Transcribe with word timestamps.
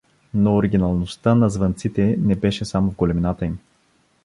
Но 0.33 0.55
оригиналността 0.57 1.35
на 1.35 1.49
звънците 1.49 2.15
не 2.19 2.35
беше 2.35 2.65
само 2.65 2.91
в 2.91 2.95
големината 2.95 3.45
им. 3.45 3.59